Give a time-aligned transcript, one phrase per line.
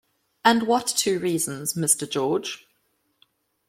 [0.43, 2.09] And what two reasons, Mr.
[2.09, 2.67] George?